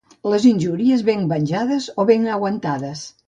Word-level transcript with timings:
Les 0.31 0.45
injúries, 0.51 1.03
ben 1.09 1.27
venjades 1.35 1.91
o 2.01 2.07
ben 2.13 2.27
aguantades. 2.39 3.05